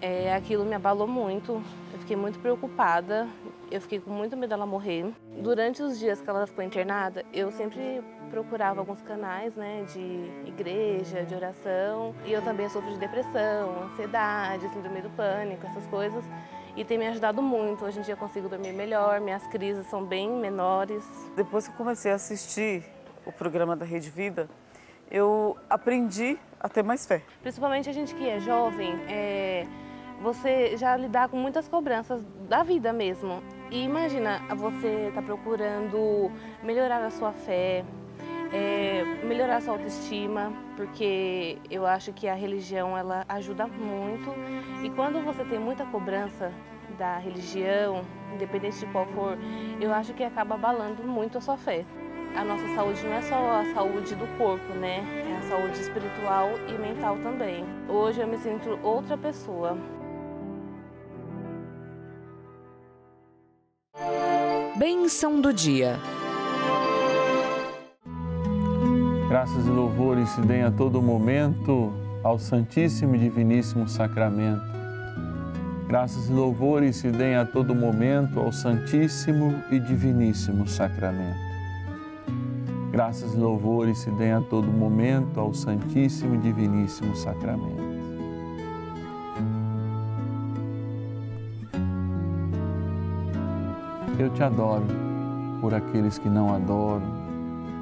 é, 0.00 0.34
aquilo 0.34 0.64
me 0.64 0.74
abalou 0.74 1.06
muito. 1.06 1.62
Eu 1.92 1.98
fiquei 1.98 2.16
muito 2.16 2.38
preocupada. 2.38 3.28
Eu 3.70 3.82
fiquei 3.82 4.00
com 4.00 4.10
muito 4.10 4.34
medo 4.34 4.48
dela 4.48 4.64
morrer. 4.64 5.12
Durante 5.42 5.82
os 5.82 5.98
dias 5.98 6.22
que 6.22 6.30
ela 6.30 6.46
ficou 6.46 6.64
internada, 6.64 7.22
eu 7.34 7.52
sempre 7.52 8.02
procurava 8.30 8.80
alguns 8.80 9.02
canais, 9.02 9.54
né, 9.54 9.84
de 9.92 10.48
igreja, 10.48 11.24
de 11.24 11.34
oração. 11.34 12.14
E 12.24 12.32
eu 12.32 12.42
também 12.42 12.68
sofro 12.68 12.90
de 12.92 12.98
depressão, 12.98 13.82
ansiedade, 13.84 14.68
síndrome 14.70 15.02
do 15.02 15.10
pânico, 15.10 15.66
essas 15.66 15.86
coisas. 15.86 16.24
E 16.76 16.84
tem 16.84 16.96
me 16.96 17.06
ajudado 17.08 17.42
muito. 17.42 17.84
Hoje 17.84 17.98
em 17.98 18.02
dia 18.02 18.14
eu 18.14 18.18
consigo 18.18 18.48
dormir 18.48 18.72
melhor, 18.72 19.20
minhas 19.20 19.46
crises 19.48 19.86
são 19.86 20.04
bem 20.04 20.30
menores. 20.30 21.04
Depois 21.36 21.66
que 21.66 21.74
eu 21.74 21.76
comecei 21.76 22.12
a 22.12 22.14
assistir 22.14 22.84
o 23.26 23.32
programa 23.32 23.76
da 23.76 23.84
Rede 23.84 24.08
Vida, 24.08 24.48
eu 25.10 25.56
aprendi 25.68 26.38
a 26.58 26.68
ter 26.68 26.82
mais 26.82 27.06
fé. 27.06 27.22
Principalmente 27.42 27.88
a 27.88 27.92
gente 27.92 28.14
que 28.14 28.28
é 28.28 28.38
jovem, 28.38 28.92
é, 29.08 29.66
você 30.22 30.76
já 30.76 30.96
lidar 30.96 31.28
com 31.28 31.36
muitas 31.36 31.66
cobranças 31.66 32.22
da 32.48 32.62
vida 32.62 32.92
mesmo. 32.92 33.42
E 33.70 33.82
imagina, 33.82 34.40
você 34.56 35.08
está 35.08 35.22
procurando 35.22 36.30
melhorar 36.62 37.04
a 37.04 37.10
sua 37.10 37.32
fé, 37.32 37.84
é, 38.52 39.04
melhorar 39.24 39.60
sua 39.60 39.74
autoestima, 39.74 40.52
porque 40.76 41.58
eu 41.70 41.86
acho 41.86 42.12
que 42.12 42.28
a 42.28 42.34
religião 42.34 42.96
ela 42.96 43.24
ajuda 43.28 43.66
muito. 43.66 44.30
E 44.84 44.90
quando 44.90 45.22
você 45.24 45.44
tem 45.44 45.58
muita 45.58 45.84
cobrança 45.86 46.52
da 46.98 47.18
religião, 47.18 48.02
independente 48.34 48.80
de 48.80 48.86
qual 48.86 49.06
for, 49.06 49.38
eu 49.80 49.92
acho 49.92 50.12
que 50.14 50.24
acaba 50.24 50.54
abalando 50.54 51.02
muito 51.02 51.38
a 51.38 51.40
sua 51.40 51.56
fé. 51.56 51.84
A 52.36 52.44
nossa 52.44 52.66
saúde 52.74 53.02
não 53.04 53.14
é 53.14 53.22
só 53.22 53.50
a 53.60 53.74
saúde 53.74 54.14
do 54.14 54.26
corpo, 54.38 54.72
né? 54.74 55.04
É 55.28 55.36
a 55.36 55.42
saúde 55.42 55.80
espiritual 55.80 56.50
e 56.68 56.72
mental 56.78 57.16
também. 57.18 57.64
Hoje 57.88 58.20
eu 58.20 58.26
me 58.28 58.38
sinto 58.38 58.78
outra 58.82 59.16
pessoa. 59.16 59.76
Bênção 64.76 65.40
do 65.40 65.52
dia. 65.52 65.98
Graças 69.30 69.64
e 69.64 69.70
louvores 69.70 70.28
se 70.30 70.40
deem 70.40 70.64
a 70.64 70.72
todo 70.72 71.00
momento 71.00 71.92
ao 72.24 72.36
Santíssimo 72.36 73.14
e 73.14 73.18
Diviníssimo 73.20 73.88
Sacramento. 73.88 74.60
Graças 75.86 76.28
e 76.28 76.32
louvores 76.32 76.96
se 76.96 77.12
deem 77.12 77.36
a 77.36 77.46
todo 77.46 77.72
momento 77.72 78.40
ao 78.40 78.50
Santíssimo 78.50 79.54
e 79.70 79.78
Diviníssimo 79.78 80.66
Sacramento. 80.66 81.38
Graças 82.90 83.32
e 83.32 83.36
louvores 83.36 83.98
se 83.98 84.10
deem 84.10 84.32
a 84.32 84.40
todo 84.40 84.66
momento 84.66 85.38
ao 85.38 85.54
Santíssimo 85.54 86.34
e 86.34 86.38
Diviníssimo 86.38 87.14
Sacramento. 87.14 87.84
Eu 94.18 94.28
te 94.30 94.42
adoro 94.42 94.86
por 95.60 95.72
aqueles 95.72 96.18
que 96.18 96.28
não 96.28 96.52
adoram, 96.52 97.29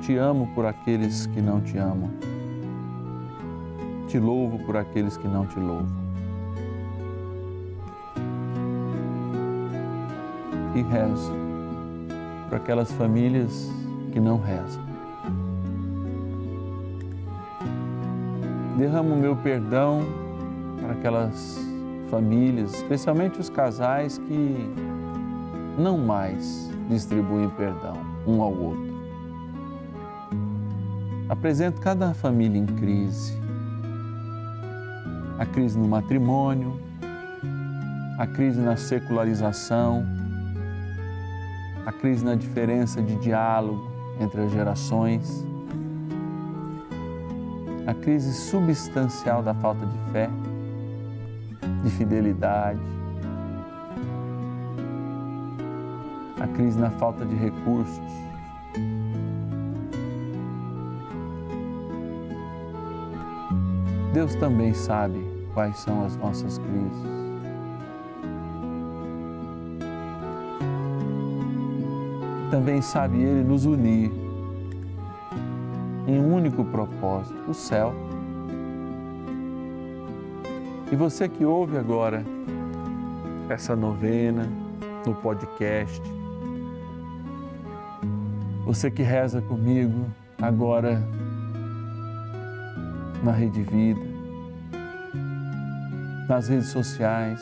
te 0.01 0.17
amo 0.17 0.49
por 0.55 0.67
aqueles 0.67 1.27
que 1.27 1.41
não 1.41 1.61
te 1.61 1.77
amam, 1.79 2.11
te 4.07 4.19
louvo 4.19 4.59
por 4.61 4.77
aqueles 4.77 5.17
que 5.17 5.29
não 5.29 5.47
te 5.47 5.59
louvam. 5.59 6.09
E 10.75 10.83
rezo 10.83 11.33
por 12.49 12.57
aquelas 12.57 12.91
famílias 12.93 13.71
que 14.13 14.21
não 14.21 14.41
rezam. 14.41 14.83
Derramo 18.79 19.15
o 19.15 19.19
meu 19.19 19.35
perdão 19.37 20.03
para 20.81 20.93
aquelas 20.93 21.59
famílias, 22.09 22.75
especialmente 22.75 23.41
os 23.41 23.51
casais 23.51 24.19
que 24.19 24.75
não 25.77 25.99
mais 25.99 26.71
distribuem 26.89 27.51
perdão 27.51 27.97
um 28.27 28.41
ao 28.41 28.53
outro. 28.53 28.98
Apresento 31.29 31.81
cada 31.83 32.15
família 32.15 32.59
em 32.59 32.65
crise. 32.65 33.39
A 35.39 35.45
crise 35.45 35.79
no 35.79 35.87
matrimônio, 35.87 36.81
a 38.19 38.27
crise 38.27 38.59
na 38.61 38.77
secularização, 38.77 40.07
a 41.85 41.93
crise 41.93 42.25
na 42.25 42.35
diferença 42.35 43.03
de 43.03 43.15
diálogo 43.17 43.91
entre 44.19 44.41
as 44.41 44.51
gerações, 44.51 45.47
a 47.87 47.93
crise 47.93 48.33
substancial 48.33 49.43
da 49.43 49.55
falta 49.55 49.85
de 49.85 49.99
fé, 50.13 50.31
de 51.85 51.91
fidelidade, 51.91 52.81
a 56.41 56.47
crise 56.49 56.79
na 56.79 56.91
falta 56.91 57.25
de 57.25 57.35
recursos. 57.37 58.28
Deus 64.19 64.35
também 64.35 64.75
sabe 64.75 65.25
quais 65.55 65.79
são 65.79 66.05
as 66.05 66.17
nossas 66.17 66.59
crises. 66.59 67.03
Também 72.51 72.83
sabe 72.83 73.23
Ele 73.23 73.45
nos 73.45 73.65
unir 73.65 74.11
em 76.09 76.19
um 76.19 76.35
único 76.35 76.65
propósito, 76.65 77.49
o 77.49 77.55
céu. 77.55 77.95
E 80.91 80.97
você 80.97 81.29
que 81.29 81.45
ouve 81.45 81.79
agora 81.79 82.25
essa 83.49 83.77
novena 83.77 84.49
no 85.07 85.15
podcast, 85.15 86.03
você 88.67 88.91
que 88.91 89.05
reza 89.05 89.41
comigo 89.41 90.07
agora 90.43 91.01
na 93.23 93.31
Rede 93.31 93.63
Vida, 93.63 94.08
nas 96.29 96.47
redes 96.47 96.69
sociais, 96.69 97.41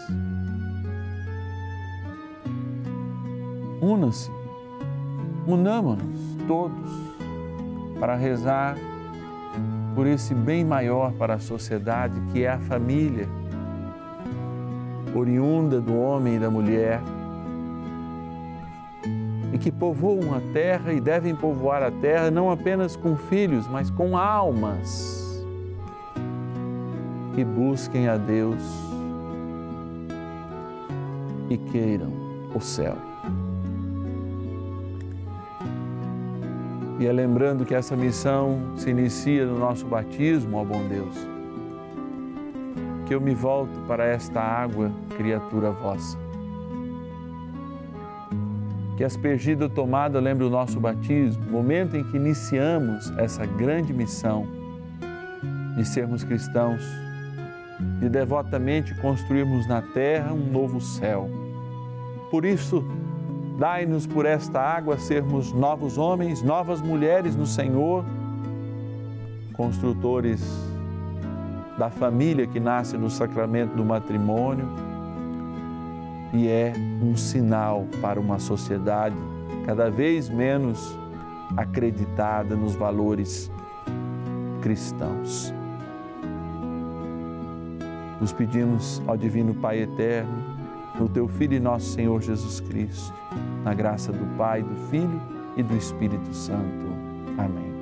una-se, 3.82 4.30
unamos-nos 5.44 6.20
todos 6.46 6.90
para 7.98 8.14
rezar 8.14 8.76
por 9.96 10.06
esse 10.06 10.32
bem 10.34 10.64
maior 10.64 11.12
para 11.14 11.34
a 11.34 11.38
sociedade 11.40 12.14
que 12.32 12.44
é 12.44 12.50
a 12.50 12.60
família, 12.60 13.28
oriunda 15.12 15.80
do 15.80 15.98
homem 15.98 16.36
e 16.36 16.38
da 16.38 16.48
mulher, 16.48 17.00
e 19.52 19.58
que 19.58 19.72
povoam 19.72 20.32
a 20.32 20.40
terra 20.52 20.92
e 20.92 21.00
devem 21.00 21.34
povoar 21.34 21.82
a 21.82 21.90
terra 21.90 22.30
não 22.30 22.52
apenas 22.52 22.94
com 22.94 23.16
filhos, 23.16 23.66
mas 23.66 23.90
com 23.90 24.16
almas 24.16 25.25
que 27.36 27.44
busquem 27.44 28.08
a 28.08 28.16
Deus 28.16 28.62
e 31.50 31.58
queiram 31.58 32.10
o 32.54 32.60
céu. 32.62 32.96
E 36.98 37.06
é 37.06 37.12
lembrando 37.12 37.66
que 37.66 37.74
essa 37.74 37.94
missão 37.94 38.58
se 38.74 38.88
inicia 38.88 39.44
no 39.44 39.58
nosso 39.58 39.84
batismo, 39.84 40.56
ó 40.56 40.64
bom 40.64 40.88
Deus, 40.88 41.14
que 43.04 43.14
eu 43.14 43.20
me 43.20 43.34
volto 43.34 43.78
para 43.86 44.06
esta 44.06 44.40
água, 44.40 44.90
criatura 45.14 45.70
vossa. 45.72 46.16
Que 48.96 49.04
aspergida 49.04 49.68
tomada 49.68 50.18
lembre 50.18 50.46
o 50.46 50.48
nosso 50.48 50.80
batismo, 50.80 51.44
momento 51.50 51.98
em 51.98 52.02
que 52.02 52.16
iniciamos 52.16 53.10
essa 53.18 53.44
grande 53.44 53.92
missão 53.92 54.46
de 55.76 55.84
sermos 55.84 56.24
cristãos, 56.24 56.82
de 58.00 58.08
devotamente 58.08 58.94
construirmos 58.96 59.66
na 59.66 59.82
terra 59.82 60.32
um 60.32 60.50
novo 60.50 60.80
céu. 60.80 61.28
Por 62.30 62.44
isso, 62.44 62.84
Dai-nos 63.58 64.06
por 64.06 64.26
esta 64.26 64.60
água 64.60 64.98
sermos 64.98 65.50
novos 65.50 65.96
homens, 65.96 66.42
novas 66.42 66.82
mulheres 66.82 67.34
no 67.34 67.46
Senhor, 67.46 68.04
construtores 69.54 70.42
da 71.78 71.88
família 71.88 72.46
que 72.46 72.60
nasce 72.60 72.98
no 72.98 73.08
sacramento 73.08 73.74
do 73.74 73.84
matrimônio 73.84 74.68
e 76.34 76.48
é 76.48 76.74
um 77.02 77.16
sinal 77.16 77.86
para 78.02 78.20
uma 78.20 78.38
sociedade 78.38 79.16
cada 79.64 79.90
vez 79.90 80.28
menos 80.28 80.94
acreditada 81.56 82.54
nos 82.54 82.74
valores 82.74 83.50
cristãos. 84.60 85.55
Nos 88.20 88.32
pedimos 88.32 89.02
ao 89.06 89.16
Divino 89.16 89.54
Pai 89.54 89.80
Eterno, 89.80 90.42
no 90.98 91.08
Teu 91.08 91.28
Filho 91.28 91.54
e 91.54 91.60
nosso 91.60 91.86
Senhor 91.92 92.20
Jesus 92.22 92.60
Cristo 92.60 93.12
na 93.66 93.74
graça 93.74 94.12
do 94.12 94.24
Pai, 94.36 94.62
do 94.62 94.76
Filho 94.88 95.20
e 95.56 95.62
do 95.62 95.76
Espírito 95.76 96.32
Santo. 96.32 96.86
Amém. 97.36 97.74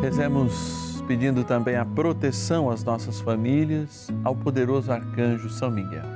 Rezemos 0.00 1.04
pedindo 1.06 1.44
também 1.44 1.76
a 1.76 1.84
proteção 1.84 2.70
às 2.70 2.82
nossas 2.82 3.20
famílias, 3.20 4.08
ao 4.24 4.34
poderoso 4.34 4.90
arcanjo 4.90 5.50
São 5.50 5.70
Miguel. 5.70 6.15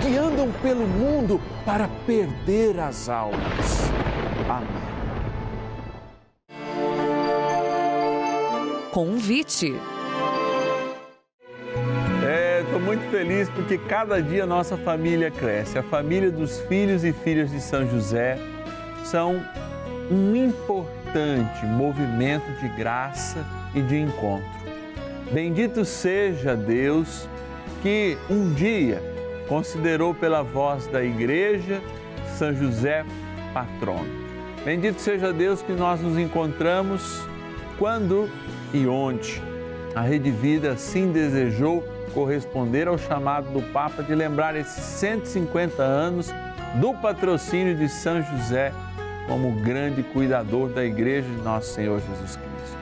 que 0.00 0.16
andam 0.16 0.50
pelo 0.62 0.86
mundo 0.86 1.40
para 1.64 1.88
perder 2.06 2.78
as 2.80 3.08
almas. 3.08 3.90
Amém. 4.48 4.90
Convite. 8.90 9.74
É, 12.26 12.62
estou 12.62 12.80
muito 12.80 13.08
feliz 13.10 13.48
porque 13.50 13.78
cada 13.78 14.20
dia 14.20 14.44
nossa 14.46 14.76
família 14.76 15.30
cresce. 15.30 15.78
A 15.78 15.82
família 15.82 16.30
dos 16.30 16.60
filhos 16.62 17.04
e 17.04 17.12
filhas 17.12 17.50
de 17.50 17.60
São 17.60 17.88
José 17.88 18.38
são 19.04 19.40
um 20.10 20.34
importante 20.34 21.64
movimento 21.66 22.50
de 22.60 22.68
graça 22.76 23.44
e 23.74 23.80
de 23.82 23.96
encontro. 23.96 24.60
Bendito 25.32 25.84
seja 25.84 26.56
Deus 26.56 27.28
que 27.82 28.18
um 28.28 28.52
dia 28.52 29.09
considerou 29.50 30.14
pela 30.14 30.44
voz 30.44 30.86
da 30.86 31.02
igreja 31.02 31.82
São 32.38 32.54
José 32.54 33.04
patrono. 33.52 34.08
Bendito 34.64 35.00
seja 35.00 35.32
Deus 35.32 35.60
que 35.60 35.72
nós 35.72 36.00
nos 36.00 36.16
encontramos 36.16 37.20
quando 37.76 38.30
e 38.72 38.86
onde 38.86 39.42
a 39.92 40.02
Rede 40.02 40.30
Vida 40.30 40.70
assim 40.70 41.10
desejou 41.10 41.82
corresponder 42.14 42.86
ao 42.86 42.96
chamado 42.96 43.50
do 43.50 43.60
Papa 43.72 44.04
de 44.04 44.14
lembrar 44.14 44.54
esses 44.54 44.84
150 44.84 45.82
anos 45.82 46.30
do 46.76 46.94
patrocínio 46.94 47.74
de 47.74 47.88
São 47.88 48.22
José 48.22 48.72
como 49.26 49.50
grande 49.62 50.04
cuidador 50.04 50.68
da 50.68 50.84
Igreja 50.84 51.28
de 51.28 51.42
Nosso 51.42 51.74
Senhor 51.74 52.00
Jesus 52.00 52.36
Cristo. 52.36 52.78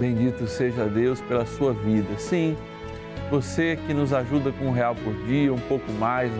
Bendito 0.00 0.46
seja 0.46 0.86
Deus 0.86 1.20
pela 1.20 1.44
sua 1.44 1.74
vida. 1.74 2.18
Sim, 2.18 2.56
você 3.30 3.78
que 3.86 3.94
nos 3.94 4.12
ajuda 4.12 4.52
com 4.52 4.66
um 4.66 4.72
real 4.72 4.94
por 4.94 5.14
dia, 5.24 5.52
um 5.52 5.58
pouco 5.58 5.90
mais, 5.92 6.32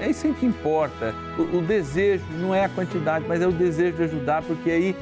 é 0.00 0.08
isso 0.10 0.32
que 0.34 0.46
importa. 0.46 1.14
O, 1.38 1.58
o 1.58 1.62
desejo 1.62 2.24
não 2.40 2.54
é 2.54 2.64
a 2.64 2.68
quantidade, 2.68 3.24
mas 3.28 3.40
é 3.40 3.46
o 3.46 3.52
desejo 3.52 3.96
de 3.96 4.02
ajudar, 4.04 4.42
porque 4.42 4.70
aí, 4.70 4.96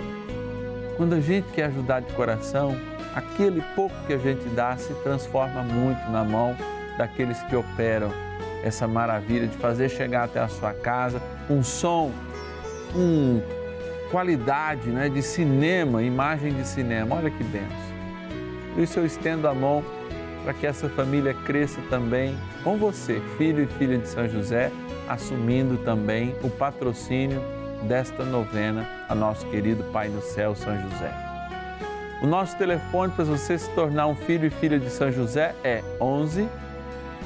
quando 0.97 1.15
a 1.15 1.21
gente 1.21 1.49
quer 1.53 1.67
ajudar 1.67 2.01
de 2.01 2.13
coração, 2.13 2.77
aquele 3.15 3.63
pouco 3.75 3.95
que 4.07 4.13
a 4.13 4.19
gente 4.19 4.47
dá 4.51 4.77
se 4.77 4.93
transforma 5.03 5.63
muito 5.63 6.11
na 6.11 6.23
mão 6.23 6.57
daqueles 6.99 7.43
que 7.45 7.57
operam 7.57 8.11
essa 8.63 8.87
maravilha 8.87 9.47
de 9.47 9.57
fazer 9.57 9.89
chegar 9.89 10.25
até 10.25 10.39
a 10.39 10.49
sua 10.49 10.75
casa 10.75 11.21
um 11.49 11.63
som, 11.63 12.13
um 12.95 13.41
qualidade 14.11 14.91
né, 14.91 15.09
de 15.09 15.23
cinema, 15.23 16.03
imagem 16.03 16.53
de 16.53 16.67
cinema. 16.67 17.17
Olha 17.17 17.31
que 17.31 17.43
benção. 17.45 17.91
Isso 18.77 18.99
eu 18.99 19.07
estendo 19.07 19.49
a 19.49 19.55
mão 19.55 19.85
para 20.43 20.55
que 20.55 20.67
essa 20.67 20.89
família 20.89 21.35
cresça 21.35 21.81
também 21.91 22.37
com 22.65 22.77
você, 22.77 23.21
filho 23.37 23.65
e 23.65 23.67
filha 23.67 23.99
de 23.99 24.09
São 24.09 24.29
José, 24.29 24.71
assumindo 25.09 25.77
também 25.79 26.35
o 26.43 26.51
patrocínio 26.51 27.43
desta 27.83 28.25
novena 28.25 28.87
a 29.09 29.15
nosso 29.15 29.47
querido 29.47 29.85
Pai 29.93 30.09
do 30.09 30.21
Céu, 30.21 30.55
São 30.55 30.75
José. 30.81 31.13
O 32.23 32.27
nosso 32.27 32.57
telefone 32.57 33.13
para 33.13 33.25
você 33.25 33.57
se 33.57 33.71
tornar 33.71 34.07
um 34.07 34.15
filho 34.15 34.47
e 34.47 34.51
filha 34.51 34.79
de 34.79 34.91
São 34.91 35.11
José 35.11 35.55
é 35.65 35.83
11 36.01 36.49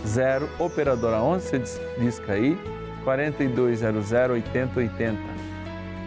0 0.07 0.48
operadora 0.59 1.16
11, 1.16 1.46
você 1.46 1.59
disca 1.98 2.33
aí 2.35 2.59
4200 3.05 4.12
8080. 4.12 5.18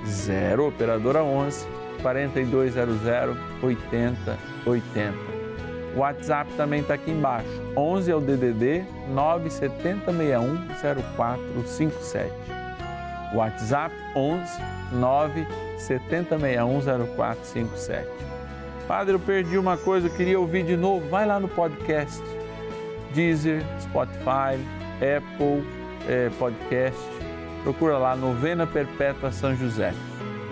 0 0.05 0.67
operadora 0.67 1.23
11 1.23 1.67
4200 2.01 2.95
8080. 3.61 5.36
O 5.95 5.99
WhatsApp 5.99 6.51
também 6.57 6.81
está 6.81 6.93
aqui 6.95 7.11
embaixo. 7.11 7.47
11 7.75 8.11
é 8.11 8.15
o 8.15 8.19
DDD 8.19 8.85
97061 9.09 10.67
0457. 10.77 12.31
WhatsApp 13.33 13.93
11 14.15 14.51
97061 14.93 16.81
0457. 17.15 18.07
Padre, 18.87 19.15
eu 19.15 19.19
perdi 19.19 19.57
uma 19.57 19.75
coisa, 19.75 20.07
eu 20.07 20.11
queria 20.11 20.39
ouvir 20.39 20.63
de 20.63 20.77
novo. 20.77 21.09
Vai 21.09 21.25
lá 21.25 21.39
no 21.39 21.47
podcast. 21.47 22.23
Deezer, 23.13 23.63
Spotify, 23.81 24.57
Apple 25.01 25.65
é, 26.07 26.29
Podcast. 26.37 26.99
Procura 27.63 27.97
lá 27.97 28.15
Novena 28.15 28.65
Perpétua 28.65 29.31
São 29.31 29.55
José. 29.55 29.93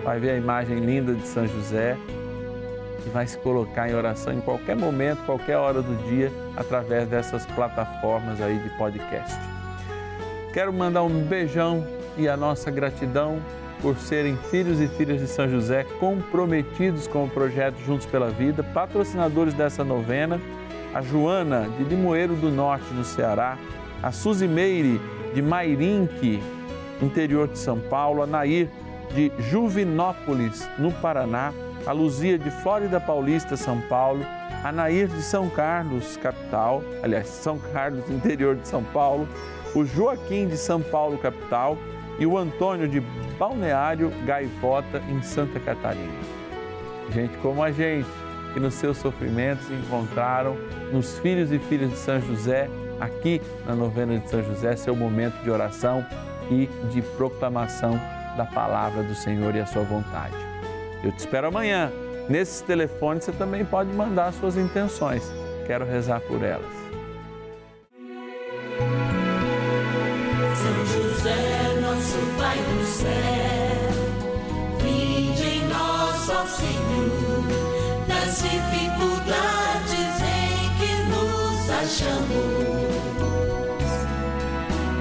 Vai 0.04 0.20
ver 0.20 0.32
a 0.32 0.38
imagem 0.38 0.80
linda 0.80 1.14
de 1.14 1.26
São 1.26 1.48
José 1.48 1.98
e 3.06 3.10
vai 3.10 3.28
se 3.28 3.38
colocar 3.38 3.90
em 3.90 3.94
oração 3.94 4.34
em 4.34 4.42
qualquer 4.42 4.76
momento, 4.76 5.24
qualquer 5.26 5.58
hora 5.58 5.82
do 5.82 5.96
dia, 6.08 6.32
através 6.56 7.08
dessas 7.08 7.46
plataformas 7.46 8.42
aí 8.42 8.58
de 8.60 8.70
podcast. 8.78 9.38
Quero 10.54 10.72
mandar 10.74 11.04
um 11.04 11.24
beijão 11.24 11.86
e 12.18 12.28
a 12.28 12.38
nossa 12.38 12.72
gratidão 12.72 13.40
por 13.82 13.98
serem 13.98 14.38
filhos 14.50 14.80
e 14.80 14.88
filhas 14.88 15.20
de 15.20 15.28
São 15.28 15.50
José, 15.50 15.86
comprometidos 16.00 17.08
com 17.08 17.26
o 17.26 17.30
projeto 17.30 17.78
Juntos 17.86 18.06
pela 18.06 18.30
Vida, 18.30 18.64
patrocinadores 18.64 19.54
dessa 19.54 19.84
novena, 19.84 20.40
a 20.94 21.02
Joana 21.02 21.68
de 21.78 21.84
Limoeiro 21.84 22.36
do 22.36 22.50
Norte, 22.50 22.92
no 22.94 23.04
Ceará, 23.04 23.58
a 24.02 24.12
Suzy 24.12 24.48
Meire 24.48 25.00
de 25.34 25.42
Mairinque, 25.42 26.42
interior 27.02 27.48
de 27.50 27.60
São 27.60 27.78
Paulo, 27.80 28.24
a 28.24 28.26
Nair 28.26 28.70
de 29.14 29.32
Juvinópolis, 29.40 30.68
no 30.78 30.92
Paraná, 30.94 31.54
a 31.86 31.92
Luzia 31.92 32.38
de 32.38 32.50
Flórida 32.50 33.00
Paulista, 33.00 33.56
São 33.56 33.80
Paulo, 33.82 34.26
a 34.64 34.72
Nair 34.72 35.08
de 35.08 35.22
São 35.22 35.50
Carlos, 35.50 36.18
capital, 36.18 36.84
aliás, 37.04 37.28
São 37.28 37.60
Carlos, 37.60 38.10
interior 38.10 38.56
de 38.56 38.68
São 38.68 38.84
Paulo, 38.84 39.28
o 39.76 39.86
Joaquim 39.86 40.48
de 40.48 40.58
São 40.58 40.82
Paulo, 40.82 41.18
capital, 41.18 41.78
e 42.18 42.26
o 42.26 42.38
Antônio 42.38 42.88
de 42.88 43.02
Balneário 43.38 44.12
Gaivota, 44.26 45.04
em 45.10 45.22
Santa 45.22 45.60
Catarina. 45.60 46.14
Gente 47.14 47.38
como 47.38 47.62
a 47.62 47.72
gente, 47.72 48.08
que 48.54 48.60
nos 48.60 48.74
seus 48.76 48.98
sofrimentos 48.98 49.70
encontraram 49.70 50.56
nos 50.92 51.20
filhos 51.20 51.52
e 51.52 51.60
filhas 51.60 51.92
de 51.92 51.98
São 51.98 52.22
José, 52.22 52.70
aqui 53.00 53.42
na 53.68 53.76
novena 53.76 54.18
de 54.18 54.30
São 54.30 54.42
José, 54.42 54.76
seu 54.78 54.96
momento 54.96 55.36
de 55.44 55.52
oração 55.52 56.06
e 56.50 56.68
de 56.90 57.02
proclamação 57.02 58.00
da 58.38 58.46
palavra 58.46 59.04
do 59.04 59.14
Senhor 59.14 59.54
e 59.56 59.60
a 59.60 59.66
sua 59.66 59.84
vontade. 59.84 60.45
Eu 61.06 61.12
te 61.12 61.20
espero 61.20 61.50
amanhã. 61.50 61.92
Nesses 62.28 62.62
telefones 62.62 63.26
você 63.26 63.32
também 63.32 63.64
pode 63.64 63.94
mandar 63.94 64.34
suas 64.34 64.58
intenções. 64.58 65.22
Quero 65.68 65.86
rezar 65.86 66.20
por 66.22 66.42
elas. 66.42 66.66
São 70.56 70.86
José, 70.88 71.80
nosso 71.80 72.18
Pai 72.40 72.58
do 72.58 72.84
céu, 72.84 73.12
vinde 74.82 75.44
em 75.44 75.68
nós, 75.68 76.28
ó 76.28 76.44
Senhor, 76.48 77.44
nas 78.08 78.42
dificuldades 78.42 80.22
em 80.24 80.58
que 80.80 80.92
nos 81.12 81.70
achamos. 81.70 82.26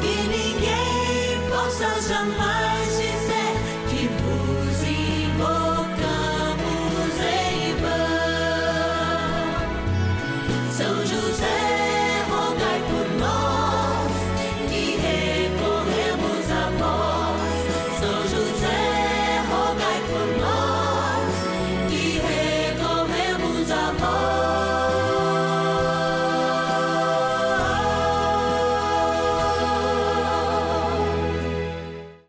Que 0.03 0.17
ninguém 0.29 1.49
possa 1.49 1.89
jamais 2.07 2.54